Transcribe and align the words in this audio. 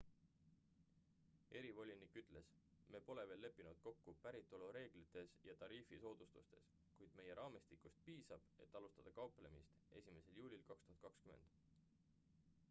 erivolinik 1.59 2.15
ütles 2.21 2.47
me 2.95 3.01
pole 3.09 3.25
veel 3.31 3.43
leppinud 3.47 3.83
kokku 3.83 4.15
päritolureeglites 4.23 5.35
ja 5.49 5.55
tariifi 5.61 6.01
soodustustes 6.05 6.71
kuid 7.01 7.15
meie 7.21 7.37
raamistikust 7.43 8.01
piisab 8.09 8.49
et 8.67 8.81
alustada 8.81 9.15
kauplemist 9.21 9.81
1 10.03 10.17
juulil 10.41 10.69
2020 10.75 11.81